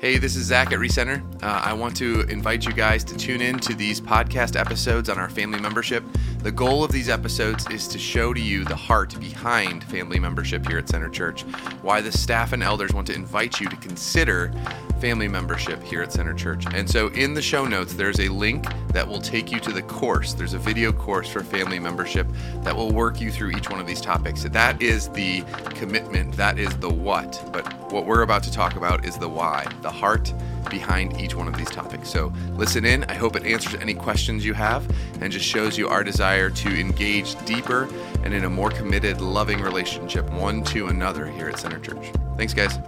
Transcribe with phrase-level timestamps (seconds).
[0.00, 1.22] Hey, this is Zach at Recenter.
[1.42, 5.18] Uh, I want to invite you guys to tune in to these podcast episodes on
[5.18, 6.02] our family membership.
[6.38, 10.66] The goal of these episodes is to show to you the heart behind family membership
[10.66, 11.42] here at Center Church,
[11.82, 14.50] why the staff and elders want to invite you to consider
[15.02, 16.64] family membership here at Center Church.
[16.72, 18.64] And so in the show notes, there's a link
[18.94, 20.32] that will take you to the course.
[20.32, 22.26] There's a video course for family membership
[22.62, 24.44] that will work you through each one of these topics.
[24.44, 25.42] That is the
[25.74, 27.38] commitment, that is the what.
[27.52, 30.32] But what we're about to talk about is the why, the heart
[30.70, 32.08] behind each one of these topics.
[32.08, 33.04] So listen in.
[33.04, 34.88] I hope it answers any questions you have
[35.20, 37.88] and just shows you our desire to engage deeper
[38.22, 42.12] and in a more committed, loving relationship one to another here at Center Church.
[42.36, 42.78] Thanks, guys.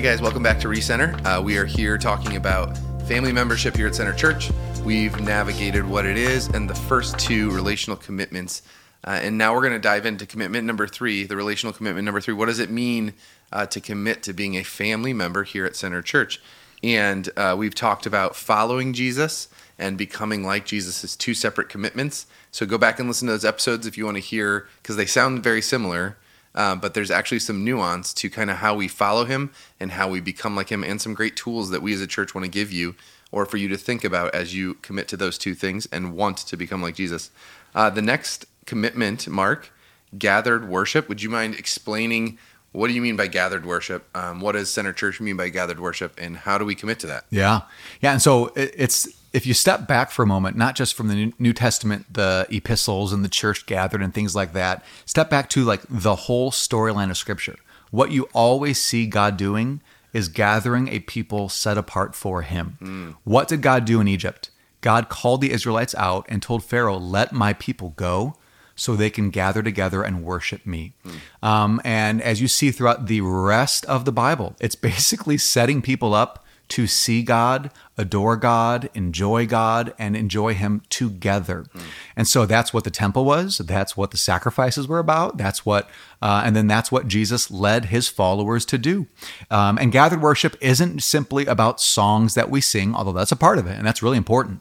[0.00, 1.22] Hey guys, welcome back to Recenter.
[1.26, 4.50] Uh, we are here talking about family membership here at Center Church.
[4.82, 8.62] We've navigated what it is and the first two relational commitments.
[9.04, 12.18] Uh, and now we're going to dive into commitment number three, the relational commitment number
[12.18, 12.32] three.
[12.32, 13.12] What does it mean
[13.52, 16.40] uh, to commit to being a family member here at Center Church?
[16.82, 19.48] And uh, we've talked about following Jesus
[19.78, 22.24] and becoming like Jesus as two separate commitments.
[22.52, 25.04] So go back and listen to those episodes if you want to hear, because they
[25.04, 26.16] sound very similar.
[26.54, 30.08] Uh, but there's actually some nuance to kind of how we follow him and how
[30.08, 32.50] we become like him, and some great tools that we as a church want to
[32.50, 32.94] give you
[33.32, 36.38] or for you to think about as you commit to those two things and want
[36.38, 37.30] to become like Jesus.
[37.74, 39.72] Uh, the next commitment, Mark,
[40.18, 41.08] gathered worship.
[41.08, 42.38] Would you mind explaining
[42.72, 44.08] what do you mean by gathered worship?
[44.16, 47.06] Um, what does Center Church mean by gathered worship, and how do we commit to
[47.08, 47.24] that?
[47.30, 47.62] Yeah,
[48.00, 51.32] yeah, and so it's if you step back for a moment, not just from the
[51.38, 55.64] New Testament, the epistles and the church gathered and things like that, step back to
[55.64, 57.56] like the whole storyline of Scripture.
[57.90, 59.80] What you always see God doing
[60.12, 62.78] is gathering a people set apart for Him.
[62.80, 63.16] Mm.
[63.24, 64.50] What did God do in Egypt?
[64.80, 68.36] God called the Israelites out and told Pharaoh, "Let my people go."
[68.80, 70.94] So they can gather together and worship me.
[71.04, 71.46] Hmm.
[71.46, 76.14] Um, and as you see throughout the rest of the Bible, it's basically setting people
[76.14, 81.64] up to see God, adore God, enjoy God, and enjoy Him together.
[81.74, 81.82] Mm.
[82.16, 83.58] And so that's what the temple was.
[83.58, 85.36] That's what the sacrifices were about.
[85.36, 85.90] That's what,
[86.22, 89.06] uh, and then that's what Jesus led His followers to do.
[89.50, 93.58] Um, and gathered worship isn't simply about songs that we sing, although that's a part
[93.58, 94.60] of it, and that's really important.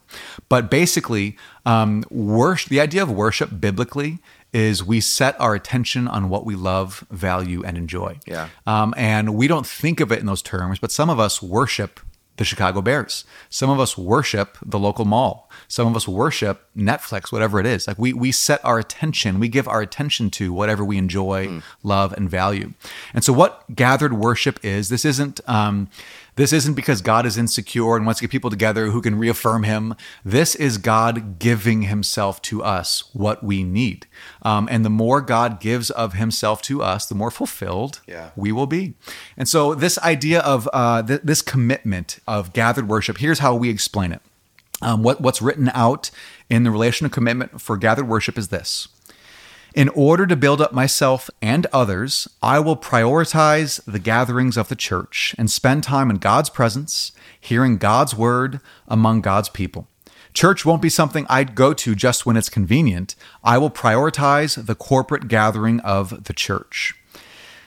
[0.50, 4.20] But basically, um, worship, the idea of worship biblically
[4.54, 8.20] is we set our attention on what we love, value, and enjoy.
[8.26, 8.50] Yeah.
[8.66, 12.00] Um, and we don't think of it in those terms, but some of us worship
[12.38, 13.26] the Chicago Bears.
[13.50, 15.49] Some of us worship the local mall.
[15.70, 17.88] Some of us worship Netflix, whatever it is.
[17.88, 21.64] Like we we set our attention, we give our attention to whatever we enjoy, mm.
[21.84, 22.74] love, and value.
[23.14, 25.90] And so, what gathered worship is, this isn't um,
[26.40, 29.64] this isn't because God is insecure and wants to get people together who can reaffirm
[29.64, 29.94] Him.
[30.24, 34.08] This is God giving Himself to us, what we need.
[34.42, 38.32] Um, and the more God gives of Himself to us, the more fulfilled yeah.
[38.36, 38.94] we will be.
[39.38, 43.70] And so, this idea of uh, th- this commitment of gathered worship, here's how we
[43.70, 44.22] explain it.
[44.82, 46.10] Um, what, what's written out
[46.50, 48.88] in the relational commitment for gathered worship is this
[49.76, 54.76] in order to build up myself and others, I will prioritize the gatherings of the
[54.76, 59.88] church and spend time in God's presence, hearing God's word among God's people.
[60.34, 63.16] Church won't be something I'd go to just when it's convenient.
[63.44, 66.96] I will prioritize the corporate gathering of the church.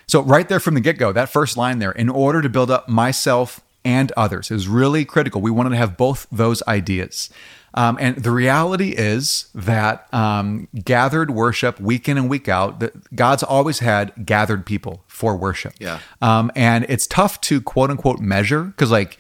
[0.06, 2.70] So, right there from the get go, that first line there, in order to build
[2.70, 5.40] up myself and others, is really critical.
[5.40, 7.30] We wanted to have both those ideas.
[7.74, 13.14] Um, and the reality is that um, gathered worship week in and week out, that
[13.14, 15.74] God's always had gathered people for worship.
[15.78, 16.00] Yeah.
[16.20, 19.18] Um, and it's tough to quote unquote measure because, like,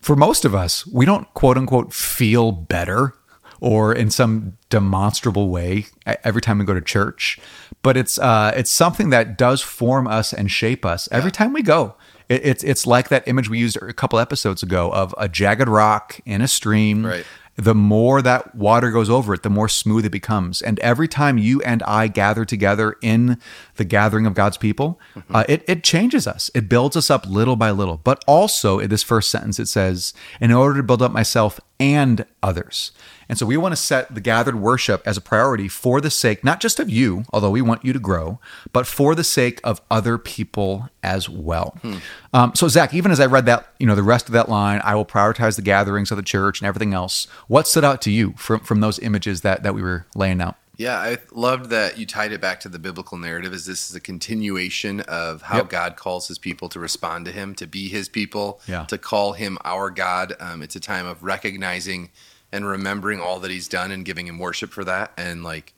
[0.00, 3.14] for most of us, we don't quote unquote feel better
[3.60, 5.86] or in some demonstrable way
[6.24, 7.38] every time we go to church.
[7.82, 11.34] But it's uh, it's something that does form us and shape us every yeah.
[11.34, 11.94] time we go.
[12.28, 15.68] It, it's it's like that image we used a couple episodes ago of a jagged
[15.68, 17.06] rock in a stream.
[17.06, 17.26] Right
[17.56, 20.60] the more that water goes over it, the more smooth it becomes.
[20.60, 23.38] And every time you and I gather together in
[23.76, 25.34] the gathering of God's people, mm-hmm.
[25.34, 26.50] uh, it, it changes us.
[26.54, 27.96] It builds us up little by little.
[28.04, 32.24] But also, in this first sentence, it says, in order to build up myself and
[32.42, 32.92] others.
[33.28, 36.44] And so we want to set the gathered worship as a priority for the sake,
[36.44, 38.38] not just of you, although we want you to grow,
[38.72, 41.76] but for the sake of other people as well.
[41.82, 41.96] Hmm.
[42.32, 44.80] Um, so, Zach, even as I read that, you know, the rest of that line,
[44.84, 47.26] I will prioritize the gatherings of the church and everything else.
[47.48, 50.56] What stood out to you from, from those images that, that we were laying out?
[50.78, 53.96] Yeah, I loved that you tied it back to the biblical narrative as this is
[53.96, 55.70] a continuation of how Yep.
[55.70, 58.84] God calls his people to respond to him, to be his people, Yeah.
[58.84, 60.34] to call him our God.
[60.38, 62.10] Um, it's a time of recognizing
[62.52, 65.12] and remembering all that he's done and giving him worship for that.
[65.16, 65.72] And like,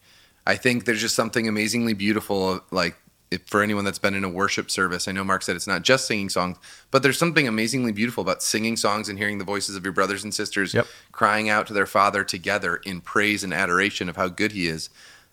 [0.46, 2.96] I think there's just something amazingly beautiful, like,
[3.30, 5.82] if, for anyone that's been in a worship service, I know Mark said it's not
[5.82, 6.56] just singing songs,
[6.90, 10.24] but there's something amazingly beautiful about singing songs and hearing the voices of your brothers
[10.24, 10.86] and sisters Yep.
[11.12, 14.88] crying out to their father together in praise and adoration of how good he is.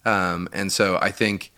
[0.05, 1.51] Um, and so I think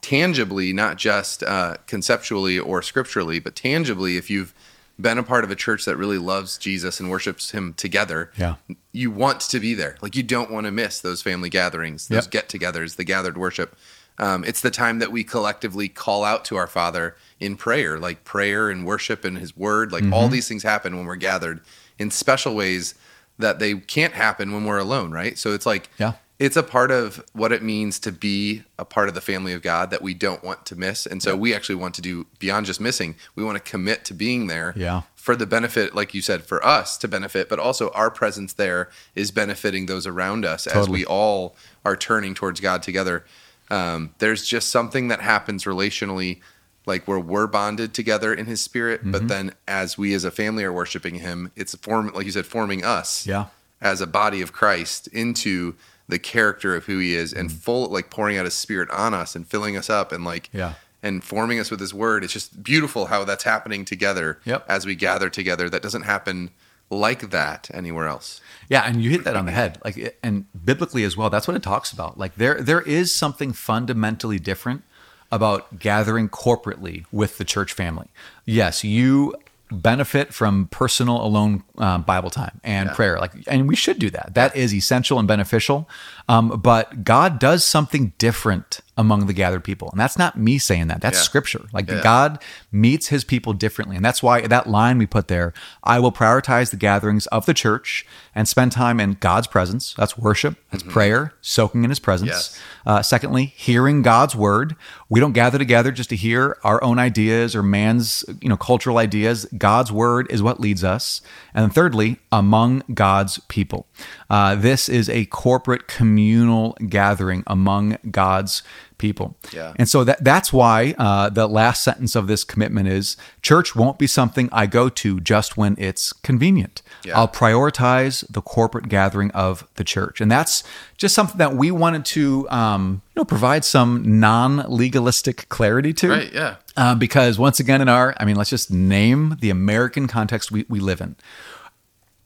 [0.00, 4.52] tangibly, not just uh, conceptually or scripturally, but tangibly, if you've
[5.00, 8.56] been a part of a church that really loves Jesus and worships him together, Yeah.
[8.92, 9.96] you want to be there.
[10.02, 12.30] Like you don't want to miss those family gatherings, those Yep.
[12.48, 13.76] get-togethers, the gathered worship.
[14.18, 18.24] Um, it's the time that we collectively call out to our Father in prayer, like
[18.24, 19.90] prayer and worship and His Word.
[19.92, 20.32] Like all Mm-hmm.
[20.32, 21.60] these things happen when we're gathered
[21.98, 22.94] in special ways
[23.38, 25.36] that they can't happen when we're alone, right?
[25.38, 26.12] So it's like Yeah.
[26.38, 29.62] it's a part of what it means to be a part of the family of
[29.62, 31.06] God that we don't want to miss.
[31.06, 33.16] And so we actually want to do beyond just missing.
[33.34, 35.02] We want to commit to being there Yeah.
[35.14, 38.90] for the benefit, like you said, for us to benefit, but also our presence there
[39.14, 43.24] is benefiting those around us as we all are turning towards God together.
[43.72, 46.40] Um, there's just something that happens relationally,
[46.86, 49.10] like where we're bonded together in His Spirit, Mm-hmm.
[49.12, 52.46] but then as we as a family are worshiping Him, it's form, like you said,
[52.46, 53.46] forming us Yeah.
[53.80, 55.74] as a body of Christ into
[56.08, 59.34] the character of who he is and full like pouring out his spirit on us
[59.36, 60.74] and filling us up and like Yeah.
[61.02, 64.64] and forming us with his word it's just beautiful how that's happening together Yep.
[64.68, 66.50] as we gather together that doesn't happen
[66.92, 69.78] like that anywhere else Yeah, and you hit that on the head.
[69.84, 72.18] Like, and biblically as well, that's what it talks about.
[72.18, 74.82] Like, there there is something fundamentally different
[75.30, 78.08] about gathering corporately with the church family.
[78.44, 79.34] Yes, you
[79.70, 82.94] benefit from personal alone um, Bible time and Yeah.
[82.94, 83.18] prayer.
[83.18, 84.34] Like, and we should do that.
[84.34, 85.88] That is essential and beneficial.
[86.28, 90.88] Um, but God does something different among the gathered people, and that's not me saying
[90.88, 91.00] that.
[91.00, 91.22] That's Yeah.
[91.22, 91.66] Scripture.
[91.72, 92.02] Like Yeah.
[92.02, 92.38] God
[92.70, 95.54] meets His people differently, and that's why that line we put there.
[95.82, 98.04] I will prioritize the gatherings of the church
[98.34, 99.94] and spend time in God's presence.
[99.96, 100.56] That's worship.
[100.70, 102.30] That's prayer, soaking in His presence.
[102.30, 102.58] Mm-hmm.
[102.58, 102.60] Yes.
[102.84, 104.76] Uh, secondly, hearing God's word.
[105.08, 108.98] We don't gather together just to hear our own ideas or man's, you know, cultural
[108.98, 109.46] ideas.
[109.56, 111.20] God's word is what leads us.
[111.54, 113.86] And thirdly, among God's people.
[114.30, 118.62] Uh, this is a corporate communal gathering among God's
[119.02, 119.36] people.
[119.52, 119.74] Yeah.
[119.78, 123.98] And so that that's why uh, the last sentence of this commitment is church won't
[123.98, 126.82] be something I go to just when it's convenient.
[127.04, 127.18] Yeah.
[127.18, 130.20] I'll prioritize the corporate gathering of the church.
[130.22, 130.62] And that's
[130.96, 136.08] just something that we wanted to um, you know provide some non-legalistic clarity to.
[136.08, 140.06] right yeah Uh, because once again, in our, I mean, let's just name the American
[140.08, 141.16] context we, we live in.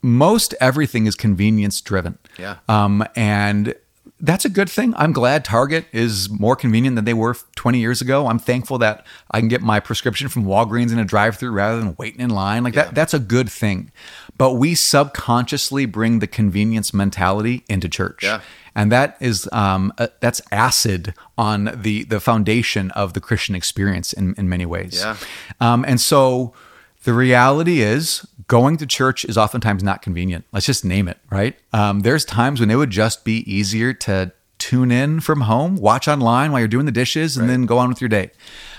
[0.03, 2.19] Most everything is convenience driven.
[2.39, 2.57] Yeah.
[2.69, 3.75] Um, and
[4.21, 4.95] that's a good thing.
[4.97, 8.27] I'm glad Target is more convenient than they were 20 years ago.
[8.29, 11.95] I'm thankful that I can get my prescription from Walgreens in a drive-through rather than
[11.99, 12.65] waiting in line.
[12.65, 12.85] Like Yeah.
[12.85, 13.91] that, that's a good thing.
[14.39, 18.41] But we subconsciously bring the convenience mentality into church Yeah.
[18.75, 24.13] and that is um, uh, that's acid on the the foundation of the Christian experience
[24.13, 25.01] in in many ways.
[25.03, 25.17] Yeah.
[25.61, 26.53] Um, and so
[27.07, 30.45] the reality is going to church is oftentimes not convenient.
[30.51, 31.57] Let's just name it, right?
[31.73, 36.09] Um, there's times when it would just be easier to tune in from home, watch
[36.09, 38.33] online while you're doing the dishes, and then go on with your day.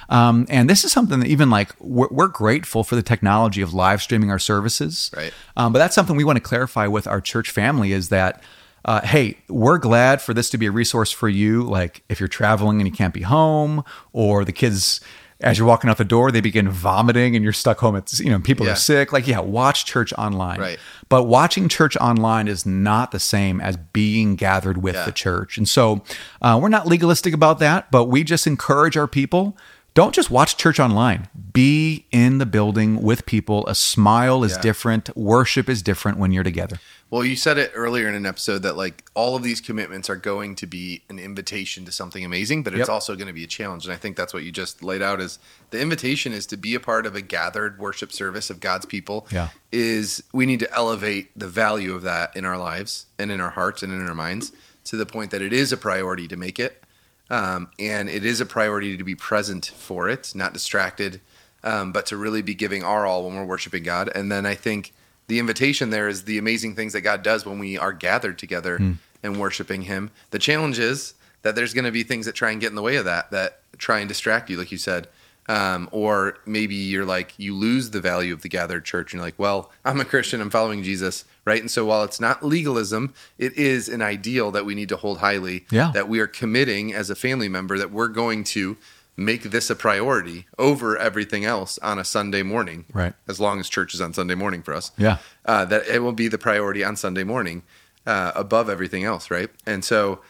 [0.09, 3.73] Um, and this is something that even like we're, we're grateful for the technology of
[3.73, 5.09] live streaming our services.
[5.15, 5.33] Right.
[5.55, 8.43] Um, but that's something we want to clarify with our church family is that,
[8.83, 11.63] uh, hey, we're glad for this to be a resource for you.
[11.63, 14.99] Like if you're traveling and you can't be home, or the kids,
[15.41, 17.95] as you're walking out the door, they begin vomiting and you're stuck home.
[17.95, 18.71] It's, you know, people Yeah.
[18.73, 19.13] are sick.
[19.13, 20.59] Like, yeah, watch church online.
[20.59, 20.79] Right.
[21.09, 25.05] But watching church online is not the same as being gathered with Yeah.
[25.05, 25.57] the church.
[25.57, 26.03] And so
[26.41, 29.55] uh, we're not legalistic about that, but we just encourage our people.
[29.93, 31.27] Don't just watch church online.
[31.53, 33.65] Be in the building with people.
[33.67, 34.61] A smile is Yeah.
[34.61, 35.15] different.
[35.17, 36.79] Worship is different when you're together.
[37.09, 40.17] Well, you said it earlier in an episode that like all of these commitments are
[40.17, 42.89] going to be an invitation to something amazing, but it's Yep.
[42.89, 43.85] also going to be a challenge.
[43.85, 46.75] And I think that's what you just laid out is the invitation is to be
[46.75, 49.25] a part of a gathered worship service of God's people.
[49.31, 49.49] Yeah.
[49.71, 53.51] Is we need to elevate the value of that in our lives and in our
[53.51, 54.51] hearts and in our minds
[54.85, 56.83] to the point that it is a priority to make it.
[57.29, 61.21] Um, and it is a priority to be present for it, not distracted,
[61.63, 64.09] um, but to really be giving our all when we're worshiping God.
[64.13, 64.93] And then I think
[65.27, 68.77] the invitation there is the amazing things that God does when we are gathered together
[69.23, 70.11] and worshiping Him.
[70.31, 72.81] The challenge is that there's going to be things that try and get in the
[72.81, 75.07] way of that, that try and distract you, like you said.
[75.49, 79.13] Um, or maybe you're like, you lose the value of the gathered church.
[79.13, 81.23] And you're like, well, I'm a Christian, I'm following Jesus.
[81.45, 81.61] right?
[81.61, 85.19] And so while it's not legalism, it is an ideal that we need to hold
[85.19, 85.65] highly.
[85.71, 85.91] Yeah.
[85.93, 88.75] That we are committing as a family member that we're going to
[89.17, 92.85] make this a priority over everything else on a Sunday morning.
[92.93, 93.13] Right.
[93.27, 94.91] As long as church is on Sunday morning for us.
[94.97, 95.17] Yeah.
[95.43, 97.63] Uh, that it will be the priority on Sunday morning
[98.05, 99.49] uh, above everything else, right?
[99.65, 100.21] And so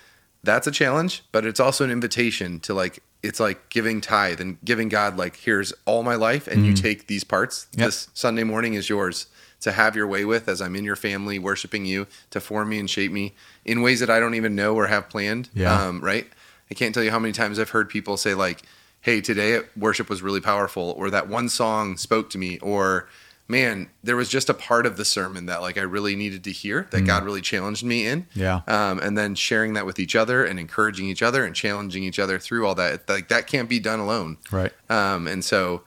[0.41, 4.58] that's a challenge, but it's also an invitation to like it's like giving tithe and
[4.63, 7.65] giving God like here's all my life and you take these parts.
[7.72, 7.82] Mm-hmm.
[7.82, 7.88] Yep.
[7.88, 9.27] This Sunday morning is yours
[9.60, 12.79] to have your way with as I'm in your family worshiping you to form me
[12.79, 13.34] and shape me
[13.65, 15.50] in ways that I don't even know or have planned.
[15.53, 15.74] Yeah.
[15.74, 16.27] Um, right?
[16.70, 18.62] I can't tell you how many times I've heard people say like,
[19.01, 23.08] "Hey, today worship was really powerful," or that one song spoke to me, or
[23.48, 26.51] man, there was just a part of the sermon that like I really needed to
[26.51, 28.24] hear that God really challenged me in.
[28.24, 28.27] Mm.
[28.34, 28.62] Yeah.
[28.68, 32.20] Um, and then sharing that with each other and encouraging each other and challenging each
[32.20, 33.08] other through all that.
[33.08, 34.38] Like that can't be done alone.
[34.51, 34.74] Right.
[34.89, 35.84] Um, and so,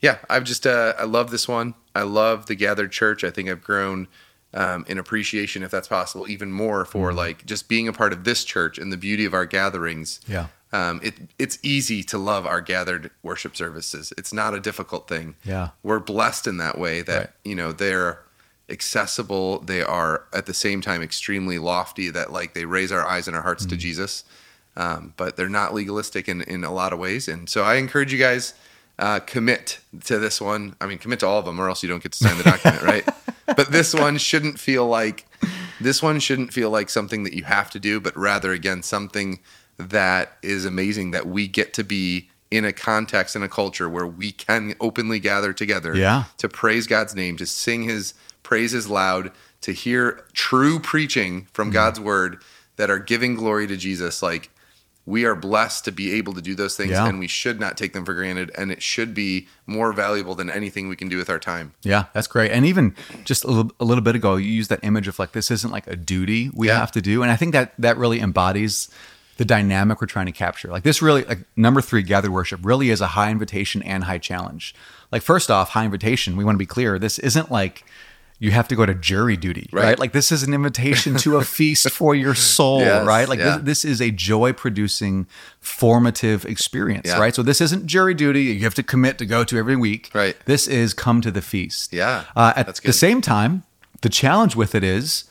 [0.00, 1.74] yeah, I've just uh, I love this one.
[1.94, 3.24] I love the gathered church.
[3.24, 4.08] I think I've grown
[4.54, 8.24] um, in appreciation, if that's possible, even more for like just being a part of
[8.24, 10.20] this church and the beauty of our gatherings.
[10.28, 10.46] Yeah.
[10.72, 14.12] Um, it it's easy to love our gathered worship services.
[14.18, 15.34] It's not a difficult thing.
[15.44, 15.70] Yeah.
[15.82, 17.30] we're blessed in that way that Right.
[17.44, 18.20] you know they're
[18.68, 19.60] accessible.
[19.60, 22.10] They are at the same time extremely lofty.
[22.10, 23.80] That like they raise our eyes and our hearts to Mm-hmm.
[23.80, 24.24] Jesus.
[24.76, 27.26] Um, but they're not legalistic in, in a lot of ways.
[27.26, 28.54] And so I encourage you guys
[29.00, 30.76] uh, commit to this one.
[30.80, 32.44] I mean, commit to all of them, or else you don't get to sign the
[32.44, 33.08] document, right?
[33.56, 35.24] But this one shouldn't feel like
[35.80, 39.40] this one shouldn't feel like something that you have to do, but rather again something
[39.78, 44.06] that is amazing that we get to be in a context in a culture where
[44.06, 46.24] we can openly gather together Yeah.
[46.38, 49.30] to praise God's name, to sing his praises loud,
[49.60, 51.74] to hear true preaching from mm-hmm.
[51.74, 52.42] God's word
[52.76, 54.22] that are giving glory to Jesus.
[54.22, 54.50] Like
[55.04, 57.06] we are blessed to be able to do those things Yeah.
[57.06, 58.50] and we should not take them for granted.
[58.56, 61.74] And it should be more valuable than anything we can do with our time.
[61.82, 62.50] Yeah, that's great.
[62.50, 62.94] And even
[63.24, 65.70] just a little, a little bit ago, you used that image of like this isn't
[65.70, 66.78] like a duty we Yeah.
[66.78, 68.88] have to do, and I think that that really embodies
[69.38, 70.68] the dynamic we're trying to capture.
[70.68, 74.18] Like this really, like number three, gathered worship really is a high invitation and high
[74.18, 74.74] challenge.
[75.10, 76.36] Like first off, high invitation.
[76.36, 76.98] We want to be clear.
[76.98, 77.84] This isn't like
[78.40, 79.82] you have to go to jury duty, right?
[79.84, 79.98] Right.
[79.98, 83.28] Like this is an invitation to a feast for your soul, Yes, right?
[83.28, 83.56] Like yeah.
[83.58, 85.26] this, this is a joy producing,
[85.60, 87.18] formative experience, Yeah.
[87.18, 87.34] right?
[87.34, 88.42] So this isn't jury duty.
[88.44, 90.10] You have to commit to go to every week.
[90.14, 90.36] Right.
[90.46, 91.92] This is come to the feast.
[91.92, 93.62] Yeah, Uh, at the same time,
[94.02, 95.24] the challenge with it is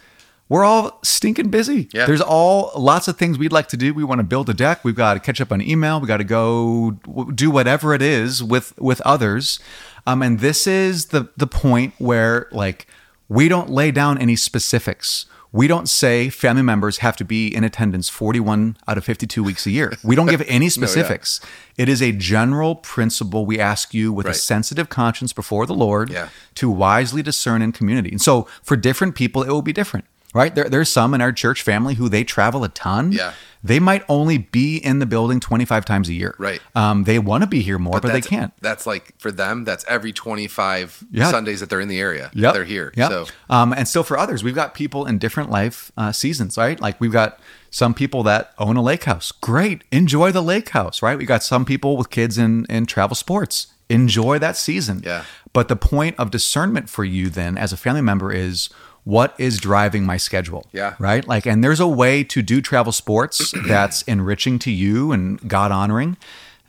[0.50, 1.89] we're all stinking busy.
[1.94, 2.06] Yeah.
[2.06, 3.94] There's all lots of things we'd like to do.
[3.94, 4.84] We want to build a deck.
[4.84, 6.00] We've got to catch up on email.
[6.00, 6.92] We got to go
[7.36, 9.60] do whatever it is with with others.
[10.06, 12.88] Um, and this is the the point where like
[13.27, 15.25] we don't lay down any specifics.
[15.54, 19.66] We don't say family members have to be in attendance 41 out of 52 weeks
[19.66, 19.94] a year.
[20.04, 21.39] We don't give any specifics.
[21.77, 26.10] It is a general principle we ask you with a sensitive conscience before the Lord
[26.10, 26.30] Yeah.
[26.56, 28.12] to wisely discern in community.
[28.12, 30.53] And so for different people, it will be different, right?
[30.53, 33.12] There, there's some in our church family who they travel a ton.
[33.12, 33.34] Yeah.
[33.63, 36.36] They might only be in the building 25 times a year.
[36.38, 36.62] Right.
[36.75, 38.53] Um, they want to be here more, but, they can't.
[38.62, 41.31] That's like for them, that's every 25 Yeah.
[41.31, 42.29] Sundays that they're in the area.
[42.34, 42.51] Yeah.
[42.51, 42.93] They're here.
[42.96, 43.10] Yeah.
[43.10, 46.79] So um, and still for others, we've got people in different life uh, seasons, right?
[46.79, 49.31] Like we've got some people that own a lake house.
[49.31, 49.84] Great.
[49.91, 51.17] Enjoy the lake house, right?
[51.17, 53.67] We got some people with kids in, in travel sports.
[53.89, 55.01] Enjoy that season.
[55.03, 55.25] Yeah.
[55.53, 58.69] But the point of discernment for you then as a family member is
[59.08, 60.66] what is driving my schedule?
[60.74, 60.96] Yeah.
[61.00, 61.26] Right?
[61.26, 65.72] Like, and there's a way to do travel sports that's enriching to you and God
[65.72, 66.18] honoring.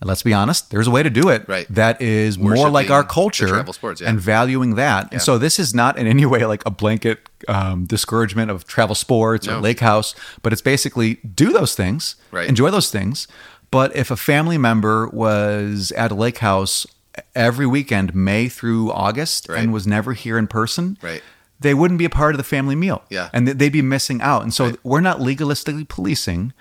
[0.00, 1.66] Let's be honest, there's a way to do it Right.
[1.71, 4.09] that is more like our culture travel sports, yeah.
[4.09, 5.09] and valuing that.
[5.12, 8.95] And so this is not in any way like a blanket um, discouragement of travel
[8.95, 12.49] sports or lake house, but it's basically do those things, Right.
[12.49, 13.26] enjoy those things.
[13.73, 16.87] But if a family member was at a lake house
[17.35, 19.59] every weekend, May through August, Right.
[19.64, 21.23] and was never here in person, Right.
[21.60, 23.02] They wouldn't be a part of the family meal.
[23.10, 23.30] Yeah.
[23.32, 24.42] And they'd be missing out.
[24.42, 24.76] And so Right.
[24.84, 26.52] we're not legalistically policing,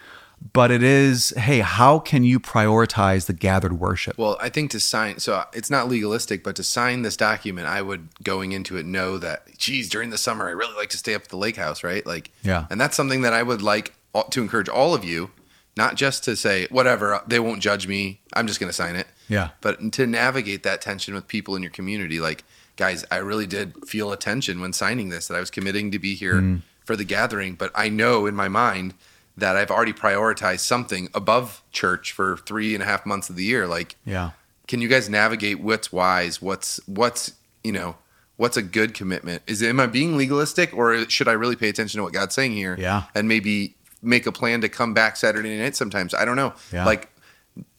[0.54, 4.18] but it is, hey, how can you prioritize the gathered worship?
[4.18, 7.82] Well, I think to sign, so it's not legalistic, but to sign this document, I
[7.82, 11.16] would going into it know that, geez, during the summer, I really like to stay
[11.16, 12.06] up at the lake house, right?
[12.06, 12.66] Like, Yeah.
[12.70, 13.94] And that's something that I would like
[14.32, 15.32] to encourage all of you,
[15.76, 18.20] not just to say, whatever, uh, they won't judge me.
[18.34, 19.08] I'm just going to sign it.
[19.30, 19.50] Yeah.
[19.62, 22.44] But to navigate that tension with people in your community, like,
[22.78, 26.00] guys, I really did feel a tension when signing this that I was committing to
[26.00, 26.62] be here Mm.
[26.86, 28.94] for the gathering, but I know in my mind
[29.36, 33.44] that I've already prioritized something above church for three and a half months of the
[33.44, 33.68] year.
[33.68, 34.32] Like, Yeah.
[34.68, 37.96] can you guys navigate what's wise what's what's you know
[38.36, 41.70] what's a good commitment is it, am i being legalistic or should i really pay
[41.70, 43.04] attention to what god's saying here Yeah.
[43.16, 46.86] and maybe make a plan to come back saturday night sometimes i don't know Yeah.
[46.86, 47.10] like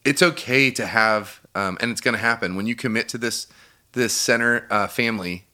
[0.03, 3.45] it's okay to have um, and it's going to happen when you commit to this
[3.93, 5.45] this center uh, family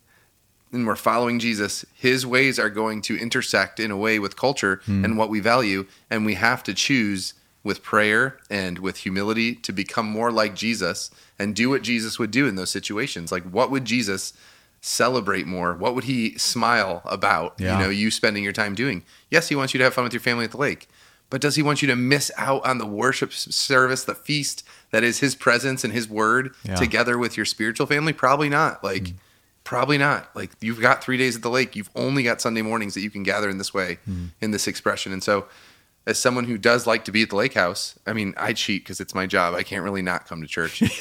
[0.75, 4.81] and we're following Jesus, his ways are going to intersect in a way with culture
[4.87, 5.85] and what we value.
[6.09, 11.09] And we have to choose with prayer and with humility to become more like Jesus
[11.39, 13.31] and do what Jesus would do in those situations.
[13.31, 14.33] Like, what would Jesus
[14.81, 15.73] celebrate more?
[15.73, 17.55] What would he smile about?
[17.57, 17.77] Yeah.
[17.77, 19.03] You know, you spending your time doing.
[19.31, 20.87] Yes, he wants you to have fun with your family at the lake,
[21.29, 24.63] but does he want you to miss out on the worship service, the feast
[24.95, 26.75] that is his presence and his word Yeah.
[26.75, 28.13] together with your spiritual family?
[28.13, 28.81] Probably not.
[28.81, 29.11] Like,
[29.65, 30.33] probably not.
[30.35, 31.75] Like, you've got three days at the lake.
[31.75, 33.97] You've only got Sunday mornings that you can gather in this way,
[34.39, 35.11] in this expression.
[35.11, 35.47] And so,
[36.07, 38.83] as someone who does like to be at the lake house, I mean, I cheat
[38.83, 39.53] because it's my job.
[39.55, 40.81] I can't really not come to church.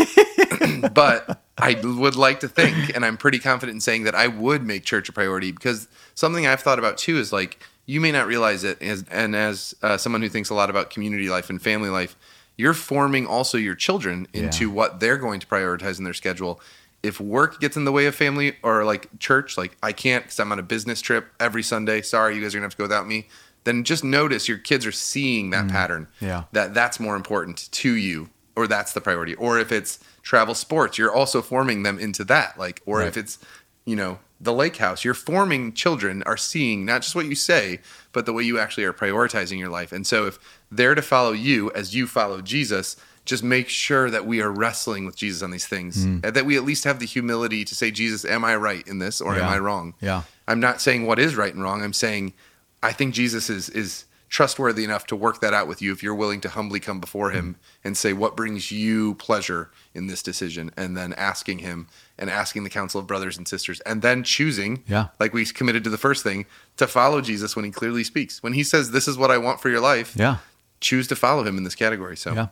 [0.95, 4.63] but I would like to think, and I'm pretty confident in saying that I would
[4.65, 8.27] make church a priority because something I've thought about too is like you may not
[8.27, 11.61] realize it, as, and as uh, someone who thinks a lot about community life and
[11.61, 12.17] family life,
[12.57, 14.75] you're forming also your children into Yeah.
[14.75, 16.61] what they're going to prioritize in their schedule.
[17.03, 20.39] If work gets in the way of family or like church, like I can't because
[20.41, 22.01] I'm on a business trip every Sunday.
[22.01, 23.27] Sorry, you guys are gonna have to go without me.
[23.65, 26.45] Then just notice your kids are seeing that mm, pattern Yeah.
[26.53, 30.97] that that's more important to you or that's the priority or if it's travel sports
[30.97, 33.39] you're also forming them into that like or if it's
[33.85, 35.05] you know the lake house.
[35.05, 37.81] You're forming children are seeing not just what you say
[38.13, 39.91] but the way you actually are prioritizing your life.
[39.91, 40.39] And so if
[40.71, 45.07] they're to follow you as you follow jesus just make sure that we are wrestling
[45.07, 46.05] with jesus on these things.
[46.05, 46.19] Hmm.
[46.23, 48.99] And that we at least have the humility to say jesus am i right in
[48.99, 49.95] this or am i wrong?
[50.01, 50.23] Yeah.
[50.47, 51.83] I'm not saying what is right and wrong.
[51.83, 52.35] I'm saying
[52.83, 56.13] I think Jesus is is trustworthy enough to work that out with you if you're
[56.13, 60.73] willing to humbly come before him and say what brings you pleasure in this decision
[60.77, 61.87] and then asking him
[62.19, 65.07] and asking the counsel of brothers and sisters and then choosing Yeah.
[65.21, 66.47] like we committed to the first thing
[66.79, 68.43] to follow Jesus when he clearly speaks.
[68.43, 70.39] When he says this is what I want for your life, Yeah.
[70.81, 72.17] choose to follow him in this category.
[72.17, 72.49] So Yeah.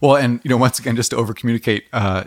[0.00, 2.24] Well, and you know, once again, just to over communicate, uh,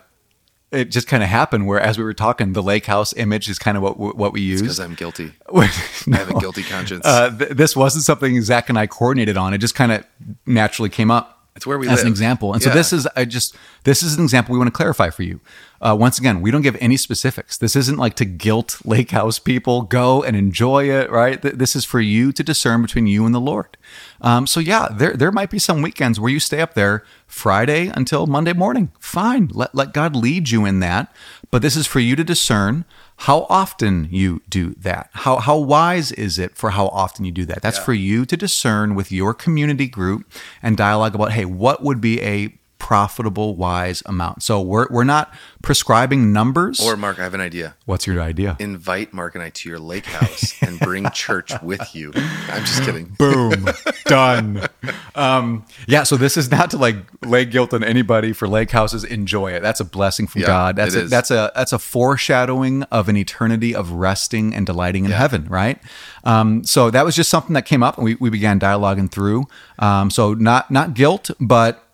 [0.72, 3.58] it just kind of happened where, as we were talking, the lake house image is
[3.58, 4.62] kind of what what we use.
[4.62, 5.32] because I'm guilty.
[5.52, 5.62] no.
[6.14, 7.06] I have a guilty conscience.
[7.06, 9.54] Uh, th- this wasn't something Zach and I coordinated on.
[9.54, 10.06] It just kind of
[10.46, 11.37] naturally came up.
[11.58, 12.54] It's where we as an example.
[12.54, 15.24] And so this is I just this is an example we want to clarify for
[15.24, 15.42] you.
[15.82, 17.58] Uh, once again, we don't give any specifics.
[17.58, 21.40] This isn't like to guilt lake house people go and enjoy it, right?
[21.42, 23.78] Th- This is for you to discern between you and the Lord.
[24.22, 27.92] Um, so yeah, there there might be some weekends where you stay up there Friday
[27.94, 28.92] until Monday morning.
[29.00, 31.14] Fine, let let God lead you in that.
[31.52, 32.86] But this is for you to discern
[33.22, 35.10] how often you do that.
[35.14, 37.62] How how wise is it for how often you do that?
[37.62, 37.84] That's Yeah.
[37.86, 42.22] for you to discern with your community group and dialogue about hey, what would be
[42.22, 44.44] a profitable wise amount.
[44.44, 46.80] So we're we're not prescribing numbers.
[46.80, 47.76] or Mark, I have an idea.
[47.86, 48.56] what's your idea?
[48.60, 52.12] Invite Mark and I to your lake house and bring church with you.
[52.16, 53.16] I'm just kidding.
[53.18, 53.68] Boom,
[54.06, 54.68] done.
[55.16, 59.04] Um, yeah, so this is not to like lay guilt on anybody for lake houses.
[59.04, 59.62] Enjoy it.
[59.62, 60.76] That's a blessing from Yeah, God.
[60.76, 61.10] That's it a, is.
[61.10, 65.80] that's a that's a foreshadowing of an eternity of resting and delighting in heaven, right?
[66.24, 69.46] Um, so that was just something that came up, and we, we began dialoguing through.
[69.80, 71.87] Um, so not not guilt, but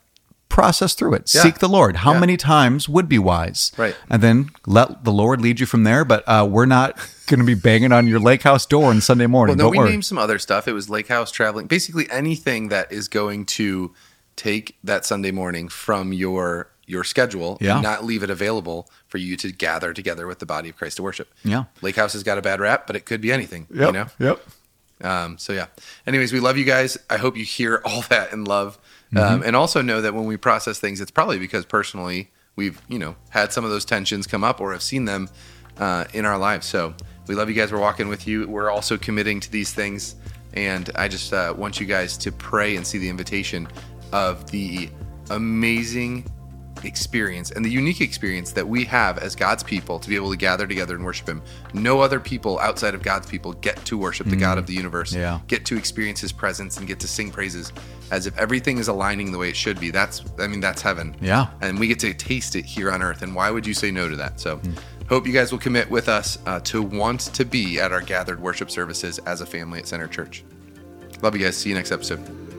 [0.54, 1.34] process through it.
[1.34, 1.42] Yeah.
[1.42, 1.98] Seek the Lord.
[1.98, 2.20] How Yeah.
[2.20, 3.72] many times would be wise?
[3.76, 3.96] Right.
[4.10, 6.06] And then let the Lord lead you from there.
[6.06, 6.96] But uh, we're not
[7.28, 9.58] going to be banging on your lake house door on Sunday morning.
[9.58, 9.89] Well, no, Don't we worry.
[9.89, 10.68] named some other stuff.
[10.68, 13.94] It was lake house traveling, basically anything that is going to
[14.36, 17.76] take that Sunday morning from your your schedule Yeah.
[17.76, 20.98] and not leave it available for you to gather together with the body of Christ
[20.98, 21.34] to worship.
[21.44, 21.63] Yeah.
[21.82, 23.68] Lake House has got a bad rap, but it could be anything.
[23.74, 23.88] Yep.
[23.88, 24.08] You know?
[24.20, 24.39] Yep.
[25.02, 25.68] Um, so yeah.
[26.06, 26.98] Anyways, we love you guys.
[27.10, 28.78] I hope you hear all that in love,
[29.13, 29.34] Mm-hmm.
[29.36, 32.99] um, and also know that when we process things, it's probably because personally we've you
[32.99, 35.30] know had some of those tensions come up or have seen them
[35.78, 36.65] uh, in our lives.
[36.67, 36.93] So
[37.28, 37.71] we love you guys.
[37.71, 38.47] We're walking with you.
[38.47, 40.15] We're also committing to these things,
[40.54, 43.67] and I just uh, want you guys to pray and see the invitation
[44.12, 44.89] of the
[45.30, 46.26] amazing
[46.86, 50.38] experience and the unique experience that we have as God's people to be able to
[50.38, 51.41] gather together and worship Him.
[51.74, 55.13] No other people outside of God's people get to worship the God of the universe,
[55.13, 55.39] Yeah.
[55.48, 57.72] get to experience His presence, and get to sing praises
[58.12, 59.91] as if everything is aligning the way it should be.
[59.91, 61.15] That's, I mean, that's heaven.
[61.22, 61.48] Yeah.
[61.62, 63.22] And we get to taste it here on earth.
[63.22, 64.39] And why would you say no to that?
[64.39, 64.60] So,
[65.10, 68.39] hope you guys will commit with us uh, to want to be at our gathered
[68.39, 70.43] worship services as a family at Center Church.
[71.22, 71.56] Love you guys.
[71.58, 72.53] See you next episode.